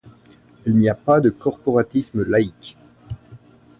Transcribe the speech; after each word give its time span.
Il 0.65 0.77
n'y 0.77 0.89
a 0.89 0.95
pas 0.95 1.21
de 1.21 1.29
corporatisme 1.29 2.23
laïque. 2.23 2.75